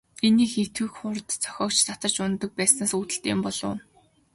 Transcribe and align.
Энэ 0.27 0.39
их 0.45 0.53
идэвх 0.63 0.93
хурд 0.97 1.27
нь 1.35 1.41
зохиогч 1.43 1.77
татаж 1.87 2.13
унадаг 2.23 2.51
байснаас 2.57 2.91
үүдэлтэй 2.97 3.31
юм 3.35 3.39
болов 3.45 3.65
уу? 3.69 3.77